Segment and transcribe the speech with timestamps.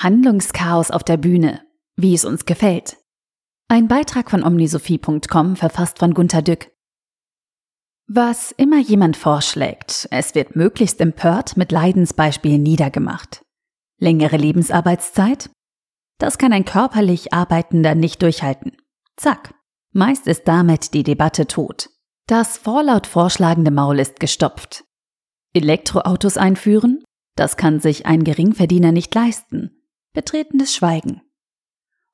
[0.00, 1.60] Handlungschaos auf der Bühne,
[1.94, 2.96] wie es uns gefällt.
[3.68, 6.70] Ein Beitrag von omnisophie.com verfasst von Gunter Dück.
[8.08, 13.44] Was immer jemand vorschlägt, es wird möglichst empört mit Leidensbeispielen niedergemacht.
[13.98, 15.50] Längere Lebensarbeitszeit?
[16.18, 18.72] Das kann ein körperlich Arbeitender nicht durchhalten.
[19.16, 19.54] Zack.
[19.92, 21.90] Meist ist damit die Debatte tot.
[22.26, 24.84] Das vorlaut vorschlagende Maul ist gestopft.
[25.52, 27.04] Elektroautos einführen?
[27.36, 29.79] Das kann sich ein Geringverdiener nicht leisten.
[30.12, 31.22] Betretenes Schweigen.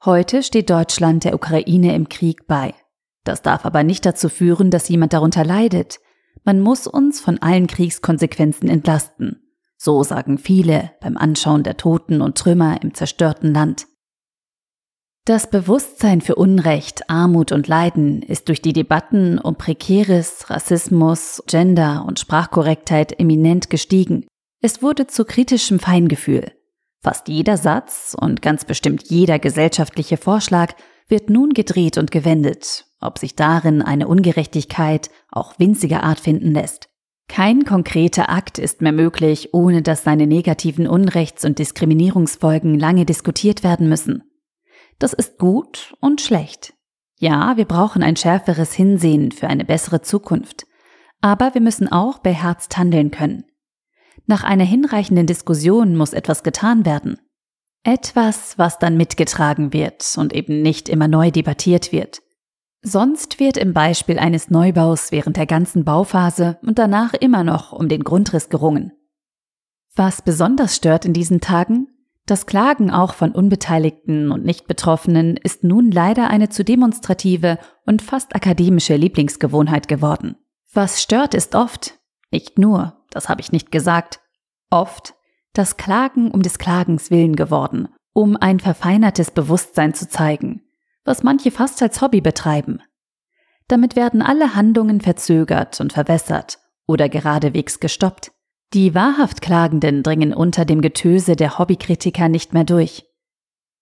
[0.04, 2.74] Heute steht Deutschland der Ukraine im Krieg bei.
[3.24, 5.98] Das darf aber nicht dazu führen, dass jemand darunter leidet.
[6.44, 9.40] Man muss uns von allen Kriegskonsequenzen entlasten.
[9.78, 13.86] So sagen viele beim Anschauen der Toten und Trümmer im zerstörten Land.
[15.24, 22.04] Das Bewusstsein für Unrecht, Armut und Leiden ist durch die Debatten um Prekäres, Rassismus, Gender
[22.06, 24.26] und Sprachkorrektheit eminent gestiegen.
[24.60, 26.52] Es wurde zu kritischem Feingefühl.
[27.00, 30.74] Fast jeder Satz und ganz bestimmt jeder gesellschaftliche Vorschlag
[31.08, 36.88] wird nun gedreht und gewendet, ob sich darin eine Ungerechtigkeit auch winziger Art finden lässt.
[37.28, 43.62] Kein konkreter Akt ist mehr möglich, ohne dass seine negativen Unrechts- und Diskriminierungsfolgen lange diskutiert
[43.64, 44.22] werden müssen.
[44.98, 46.72] Das ist gut und schlecht.
[47.18, 50.66] Ja, wir brauchen ein schärferes Hinsehen für eine bessere Zukunft.
[51.20, 53.44] Aber wir müssen auch beherzt handeln können.
[54.26, 57.18] Nach einer hinreichenden Diskussion muss etwas getan werden.
[57.84, 62.22] Etwas, was dann mitgetragen wird und eben nicht immer neu debattiert wird.
[62.82, 67.88] Sonst wird im Beispiel eines Neubaus während der ganzen Bauphase und danach immer noch um
[67.88, 68.92] den Grundriss gerungen.
[69.94, 71.88] Was besonders stört in diesen Tagen?
[72.26, 78.34] Das Klagen auch von Unbeteiligten und Nichtbetroffenen ist nun leider eine zu demonstrative und fast
[78.34, 80.34] akademische Lieblingsgewohnheit geworden.
[80.72, 81.98] Was stört ist oft,
[82.32, 84.20] nicht nur, das habe ich nicht gesagt,
[84.70, 85.14] oft
[85.54, 90.62] das Klagen um des Klagens willen geworden, um ein verfeinertes Bewusstsein zu zeigen,
[91.04, 92.82] was manche fast als Hobby betreiben.
[93.68, 98.32] Damit werden alle Handlungen verzögert und verwässert oder geradewegs gestoppt.
[98.74, 103.06] Die wahrhaft Klagenden dringen unter dem Getöse der Hobbykritiker nicht mehr durch.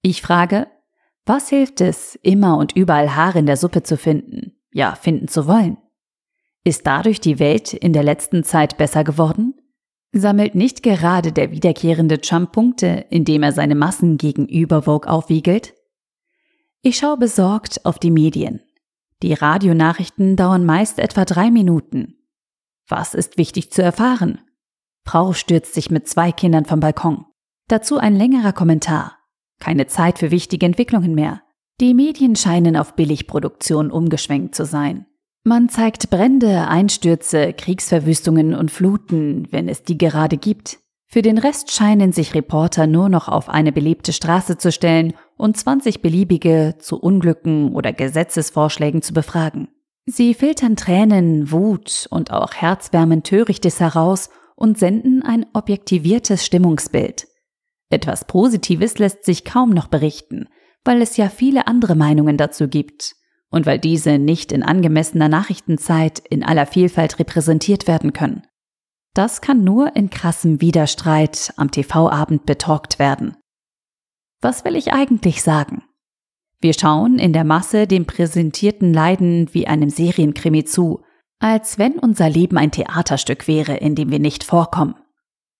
[0.00, 0.68] Ich frage,
[1.26, 5.48] was hilft es, immer und überall Haare in der Suppe zu finden, ja, finden zu
[5.48, 5.78] wollen?
[6.64, 9.54] Ist dadurch die Welt in der letzten Zeit besser geworden?
[10.12, 15.74] Sammelt nicht gerade der wiederkehrende Trump Punkte, indem er seine Massen gegenüber Vogue aufwiegelt?
[16.80, 18.62] Ich schaue besorgt auf die Medien.
[19.22, 22.14] Die Radionachrichten dauern meist etwa drei Minuten.
[22.88, 24.40] Was ist wichtig zu erfahren?
[25.04, 27.26] Frau stürzt sich mit zwei Kindern vom Balkon.
[27.68, 29.18] Dazu ein längerer Kommentar.
[29.60, 31.42] Keine Zeit für wichtige Entwicklungen mehr.
[31.80, 35.06] Die Medien scheinen auf Billigproduktion umgeschwenkt zu sein.
[35.46, 40.78] Man zeigt Brände, Einstürze, Kriegsverwüstungen und Fluten, wenn es die gerade gibt.
[41.06, 45.58] Für den Rest scheinen sich Reporter nur noch auf eine belebte Straße zu stellen und
[45.58, 49.68] 20 beliebige zu Unglücken oder Gesetzesvorschlägen zu befragen.
[50.06, 57.26] Sie filtern Tränen, Wut und auch herzwärmend Törichtes heraus und senden ein objektiviertes Stimmungsbild.
[57.90, 60.48] Etwas Positives lässt sich kaum noch berichten,
[60.84, 63.14] weil es ja viele andere Meinungen dazu gibt
[63.54, 68.42] und weil diese nicht in angemessener Nachrichtenzeit in aller Vielfalt repräsentiert werden können.
[69.14, 73.36] Das kann nur in krassem Widerstreit am TV-Abend betalkt werden.
[74.40, 75.84] Was will ich eigentlich sagen?
[76.60, 81.04] Wir schauen in der Masse dem präsentierten Leiden wie einem Serienkrimi zu,
[81.38, 84.96] als wenn unser Leben ein Theaterstück wäre, in dem wir nicht vorkommen.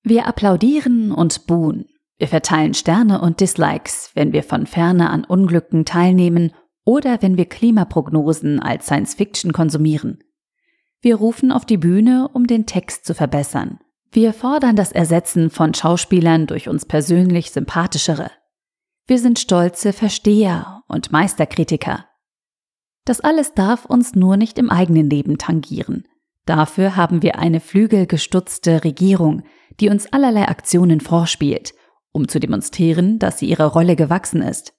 [0.03, 1.87] Wir applaudieren und buhen.
[2.19, 6.51] Wir verteilen Sterne und Dislikes, wenn wir von ferne an Unglücken teilnehmen
[6.85, 10.23] oder wenn wir Klimaprognosen als Science Fiction konsumieren.
[11.01, 13.79] Wir rufen auf die Bühne, um den Text zu verbessern.
[14.11, 18.31] Wir fordern das Ersetzen von Schauspielern durch uns persönlich sympathischere.
[19.07, 22.07] Wir sind stolze Versteher und Meisterkritiker.
[23.05, 26.09] Das alles darf uns nur nicht im eigenen Leben tangieren.
[26.47, 29.43] Dafür haben wir eine flügelgestutzte Regierung,
[29.81, 31.75] die uns allerlei Aktionen vorspielt,
[32.13, 34.75] um zu demonstrieren, dass sie ihrer Rolle gewachsen ist.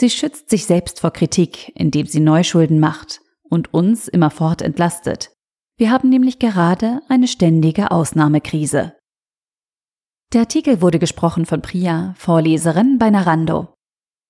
[0.00, 3.20] Sie schützt sich selbst vor Kritik, indem sie Neuschulden macht
[3.50, 5.30] und uns immerfort entlastet.
[5.76, 8.94] Wir haben nämlich gerade eine ständige Ausnahmekrise.
[10.32, 13.74] Der Artikel wurde gesprochen von Priya, Vorleserin bei Narando.